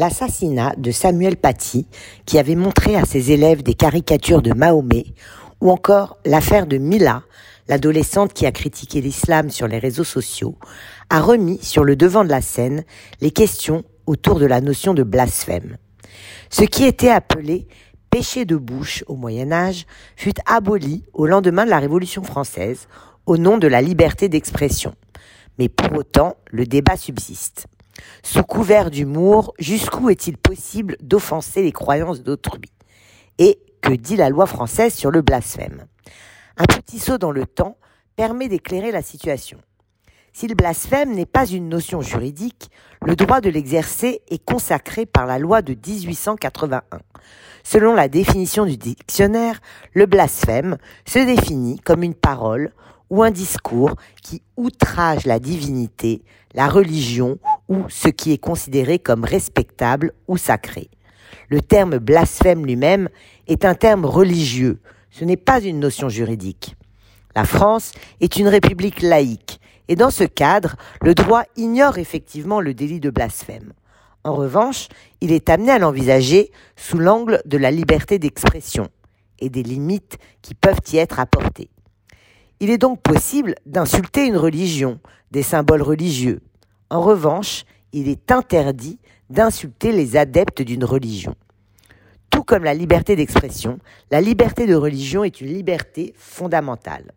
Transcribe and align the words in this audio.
L'assassinat 0.00 0.72
de 0.78 0.92
Samuel 0.92 1.36
Paty, 1.36 1.86
qui 2.24 2.38
avait 2.38 2.54
montré 2.54 2.96
à 2.96 3.04
ses 3.04 3.32
élèves 3.32 3.62
des 3.62 3.74
caricatures 3.74 4.40
de 4.40 4.54
Mahomet, 4.54 5.04
ou 5.60 5.70
encore 5.70 6.16
l'affaire 6.24 6.66
de 6.66 6.78
Mila, 6.78 7.22
l'adolescente 7.68 8.32
qui 8.32 8.46
a 8.46 8.50
critiqué 8.50 9.02
l'islam 9.02 9.50
sur 9.50 9.68
les 9.68 9.78
réseaux 9.78 10.04
sociaux, 10.04 10.56
a 11.10 11.20
remis 11.20 11.58
sur 11.60 11.84
le 11.84 11.96
devant 11.96 12.24
de 12.24 12.30
la 12.30 12.40
scène 12.40 12.84
les 13.20 13.30
questions 13.30 13.84
autour 14.06 14.40
de 14.40 14.46
la 14.46 14.62
notion 14.62 14.94
de 14.94 15.02
blasphème. 15.02 15.76
Ce 16.48 16.64
qui 16.64 16.86
était 16.86 17.10
appelé 17.10 17.68
péché 18.08 18.46
de 18.46 18.56
bouche 18.56 19.04
au 19.06 19.16
Moyen 19.16 19.52
Âge 19.52 19.84
fut 20.16 20.32
aboli 20.46 21.04
au 21.12 21.26
lendemain 21.26 21.66
de 21.66 21.70
la 21.70 21.78
Révolution 21.78 22.22
française 22.22 22.88
au 23.26 23.36
nom 23.36 23.58
de 23.58 23.68
la 23.68 23.82
liberté 23.82 24.30
d'expression. 24.30 24.94
Mais 25.58 25.68
pour 25.68 25.94
autant, 25.98 26.38
le 26.46 26.64
débat 26.64 26.96
subsiste. 26.96 27.66
Sous 28.22 28.42
couvert 28.42 28.90
d'humour, 28.90 29.54
jusqu'où 29.58 30.10
est-il 30.10 30.36
possible 30.36 30.96
d'offenser 31.00 31.62
les 31.62 31.72
croyances 31.72 32.22
d'autrui? 32.22 32.70
Et 33.38 33.58
que 33.80 33.92
dit 33.92 34.16
la 34.16 34.28
loi 34.28 34.46
française 34.46 34.94
sur 34.94 35.10
le 35.10 35.22
blasphème? 35.22 35.86
Un 36.56 36.64
petit 36.64 36.98
saut 36.98 37.18
dans 37.18 37.32
le 37.32 37.46
temps 37.46 37.76
permet 38.16 38.48
d'éclairer 38.48 38.92
la 38.92 39.02
situation. 39.02 39.58
Si 40.32 40.46
le 40.46 40.54
blasphème 40.54 41.14
n'est 41.14 41.26
pas 41.26 41.46
une 41.46 41.68
notion 41.68 42.02
juridique, 42.02 42.70
le 43.04 43.16
droit 43.16 43.40
de 43.40 43.50
l'exercer 43.50 44.22
est 44.28 44.44
consacré 44.44 45.06
par 45.06 45.26
la 45.26 45.38
loi 45.38 45.62
de 45.62 45.74
1881. 45.74 46.82
Selon 47.64 47.94
la 47.94 48.08
définition 48.08 48.64
du 48.64 48.76
dictionnaire, 48.76 49.60
le 49.92 50.06
blasphème 50.06 50.76
se 51.04 51.18
définit 51.18 51.78
comme 51.80 52.02
une 52.02 52.14
parole 52.14 52.72
ou 53.10 53.22
un 53.22 53.30
discours 53.30 53.96
qui 54.22 54.42
outrage 54.56 55.26
la 55.26 55.40
divinité, 55.40 56.22
la 56.54 56.68
religion 56.68 57.38
ou 57.70 57.84
ce 57.88 58.08
qui 58.08 58.32
est 58.32 58.38
considéré 58.38 58.98
comme 58.98 59.24
respectable 59.24 60.12
ou 60.28 60.36
sacré. 60.36 60.90
Le 61.48 61.62
terme 61.62 61.98
blasphème 61.98 62.66
lui-même 62.66 63.08
est 63.46 63.64
un 63.64 63.74
terme 63.74 64.04
religieux, 64.04 64.80
ce 65.10 65.24
n'est 65.24 65.38
pas 65.38 65.60
une 65.60 65.80
notion 65.80 66.08
juridique. 66.10 66.76
La 67.34 67.44
France 67.44 67.92
est 68.20 68.36
une 68.36 68.48
république 68.48 69.00
laïque, 69.00 69.60
et 69.88 69.96
dans 69.96 70.10
ce 70.10 70.24
cadre, 70.24 70.76
le 71.00 71.14
droit 71.14 71.44
ignore 71.56 71.98
effectivement 71.98 72.60
le 72.60 72.74
délit 72.74 73.00
de 73.00 73.10
blasphème. 73.10 73.72
En 74.24 74.34
revanche, 74.34 74.88
il 75.20 75.32
est 75.32 75.48
amené 75.48 75.70
à 75.70 75.78
l'envisager 75.78 76.50
sous 76.76 76.98
l'angle 76.98 77.40
de 77.46 77.56
la 77.56 77.70
liberté 77.70 78.18
d'expression 78.18 78.88
et 79.38 79.48
des 79.48 79.62
limites 79.62 80.18
qui 80.42 80.54
peuvent 80.54 80.80
y 80.92 80.98
être 80.98 81.20
apportées. 81.20 81.70
Il 82.58 82.68
est 82.68 82.78
donc 82.78 83.00
possible 83.00 83.54
d'insulter 83.64 84.26
une 84.26 84.36
religion, 84.36 85.00
des 85.30 85.42
symboles 85.42 85.82
religieux. 85.82 86.40
En 86.90 87.00
revanche, 87.00 87.64
il 87.92 88.08
est 88.08 88.32
interdit 88.32 88.98
d'insulter 89.30 89.92
les 89.92 90.16
adeptes 90.16 90.60
d'une 90.60 90.84
religion. 90.84 91.36
Tout 92.30 92.42
comme 92.42 92.64
la 92.64 92.74
liberté 92.74 93.14
d'expression, 93.14 93.78
la 94.10 94.20
liberté 94.20 94.66
de 94.66 94.74
religion 94.74 95.22
est 95.22 95.40
une 95.40 95.52
liberté 95.52 96.12
fondamentale. 96.16 97.12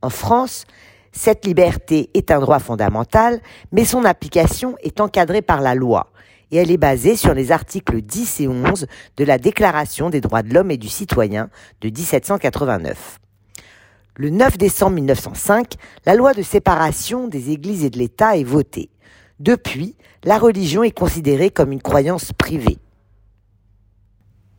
En 0.00 0.08
France, 0.08 0.64
cette 1.12 1.44
liberté 1.44 2.08
est 2.14 2.30
un 2.30 2.40
droit 2.40 2.58
fondamental, 2.58 3.40
mais 3.70 3.84
son 3.84 4.04
application 4.06 4.76
est 4.82 4.98
encadrée 4.98 5.42
par 5.42 5.60
la 5.60 5.74
loi, 5.74 6.10
et 6.50 6.56
elle 6.56 6.70
est 6.70 6.78
basée 6.78 7.16
sur 7.16 7.34
les 7.34 7.52
articles 7.52 8.00
10 8.00 8.40
et 8.40 8.48
11 8.48 8.86
de 9.18 9.24
la 9.24 9.36
Déclaration 9.36 10.08
des 10.08 10.22
droits 10.22 10.42
de 10.42 10.54
l'homme 10.54 10.70
et 10.70 10.78
du 10.78 10.88
citoyen 10.88 11.50
de 11.82 11.88
1789. 11.88 13.18
Le 14.16 14.30
9 14.30 14.56
décembre 14.56 14.96
1905, 14.96 15.74
la 16.06 16.14
loi 16.14 16.32
de 16.32 16.42
séparation 16.42 17.28
des 17.28 17.50
églises 17.50 17.84
et 17.84 17.90
de 17.90 17.98
l'État 17.98 18.36
est 18.36 18.44
votée. 18.44 18.90
Depuis, 19.40 19.96
la 20.24 20.38
religion 20.38 20.82
est 20.82 20.96
considérée 20.96 21.50
comme 21.50 21.72
une 21.72 21.82
croyance 21.82 22.32
privée. 22.32 22.78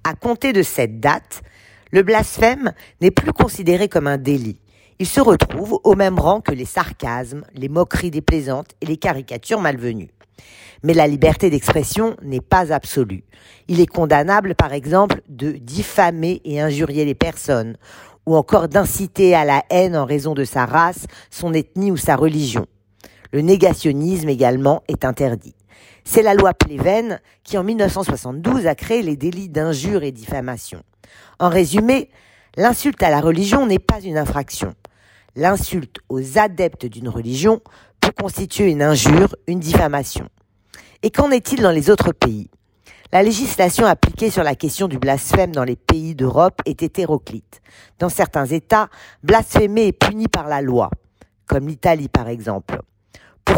À 0.04 0.14
compter 0.14 0.52
de 0.52 0.64
cette 0.64 1.00
date, 1.00 1.42
le 1.92 2.04
blasphème 2.04 2.74
n'est 3.02 3.12
plus 3.12 3.32
considéré 3.32 3.88
comme 3.88 4.08
un 4.08 4.18
délit. 4.18 4.60
Il 5.00 5.08
se 5.08 5.22
retrouve 5.22 5.80
au 5.84 5.96
même 5.96 6.20
rang 6.20 6.42
que 6.42 6.52
les 6.52 6.66
sarcasmes, 6.66 7.46
les 7.54 7.70
moqueries 7.70 8.12
déplaisantes 8.12 8.72
et 8.82 8.86
les 8.86 8.98
caricatures 8.98 9.62
malvenues. 9.62 10.10
Mais 10.84 10.94
la 10.94 11.08
liberté 11.08 11.50
d'expression 11.50 12.18
n'est 12.22 12.42
pas 12.42 12.74
absolue. 12.74 13.24
Il 13.68 13.80
est 13.80 13.88
condamnable, 13.88 14.56
par 14.56 14.74
exemple, 14.74 15.22
de 15.30 15.52
diffamer 15.52 16.42
et 16.44 16.60
injurier 16.60 17.06
les 17.06 17.16
personnes, 17.16 17.78
ou 18.26 18.36
encore 18.36 18.68
d'inciter 18.68 19.36
à 19.36 19.46
la 19.46 19.64
haine 19.70 19.96
en 19.96 20.06
raison 20.06 20.34
de 20.34 20.44
sa 20.44 20.66
race, 20.66 21.06
son 21.30 21.54
ethnie 21.54 21.92
ou 21.92 21.98
sa 21.98 22.16
religion. 22.16 22.66
Le 23.34 23.42
négationnisme 23.42 24.30
également 24.30 24.84
est 24.88 25.06
interdit. 25.06 25.56
C'est 26.04 26.22
la 26.22 26.36
loi 26.36 26.54
Pleven 26.54 27.20
qui 27.44 27.58
en 27.58 27.64
1972 27.64 28.68
a 28.68 28.76
créé 28.76 29.02
les 29.02 29.18
délits 29.18 29.50
d'injure 29.50 30.04
et 30.04 30.12
diffamation. 30.12 30.84
En 31.40 31.50
résumé, 31.50 32.12
l'insulte 32.58 33.02
à 33.02 33.10
la 33.10 33.22
religion 33.22 33.66
n'est 33.66 33.80
pas 33.80 34.02
une 34.02 34.20
infraction. 34.20 34.76
L'insulte 35.36 35.98
aux 36.10 36.38
adeptes 36.38 36.86
d'une 36.86 37.10
religion 37.10 37.60
peut 38.02 38.12
constituer 38.12 38.70
une 38.70 38.84
injure, 38.84 39.36
une 39.48 39.60
diffamation. 39.60 40.30
Et 41.02 41.10
qu'en 41.10 41.32
est-il 41.32 41.64
dans 41.64 41.72
les 41.72 41.90
autres 41.90 42.12
pays? 42.12 42.52
La 43.12 43.24
législation 43.24 43.88
appliquée 43.88 44.30
sur 44.30 44.44
la 44.44 44.54
question 44.54 44.88
du 44.88 45.00
blasphème 45.00 45.54
dans 45.54 45.64
les 45.64 45.76
pays 45.76 46.14
d'Europe 46.14 46.62
est 46.66 46.84
hétéroclite. 46.84 47.62
Dans 47.98 48.10
certains 48.10 48.46
États, 48.46 48.90
blasphémer 49.24 49.88
est 49.88 49.92
puni 49.92 50.28
par 50.28 50.48
la 50.48 50.62
loi, 50.62 50.92
comme 51.48 51.68
l'Italie 51.68 52.10
par 52.10 52.28
exemple. 52.28 52.80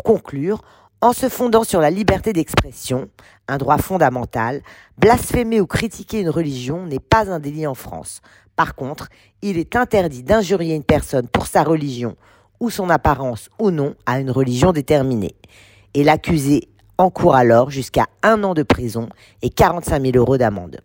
Conclure, 0.06 0.62
en 1.02 1.14
se 1.14 1.30
fondant 1.30 1.64
sur 1.64 1.82
la 1.82 1.90
liberté 1.90 2.32
d'expression, 2.32 3.10
un 3.48 3.58
droit 3.58 3.80
fondamental, 3.80 4.62
blasphémer 5.00 5.60
ou 5.60 5.66
critiquer 5.66 6.20
une 6.20 6.30
religion 6.30 6.86
n'est 6.86 7.00
pas 7.00 7.32
un 7.32 7.40
délit 7.40 7.66
en 7.66 7.74
France. 7.74 8.22
Par 8.56 8.76
contre, 8.76 9.10
il 9.42 9.58
est 9.58 9.76
interdit 9.76 10.22
d'injurier 10.22 10.76
une 10.76 10.84
personne 10.84 11.28
pour 11.28 11.48
sa 11.48 11.64
religion 11.64 12.16
ou 12.60 12.70
son 12.70 12.92
apparence 12.92 13.50
ou 13.58 13.72
non 13.72 13.96
à 14.06 14.20
une 14.20 14.30
religion 14.30 14.74
déterminée. 14.74 15.34
Et 15.96 16.04
l'accusé 16.04 16.70
encourt 17.00 17.34
alors 17.34 17.72
jusqu'à 17.72 18.06
un 18.22 18.44
an 18.44 18.54
de 18.54 18.62
prison 18.62 19.10
et 19.42 19.50
45 19.50 20.04
000 20.04 20.18
euros 20.18 20.38
d'amende. 20.38 20.82